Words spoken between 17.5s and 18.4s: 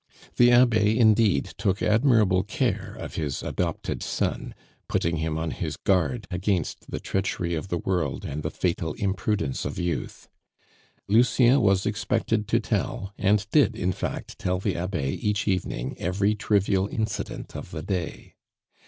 of the day.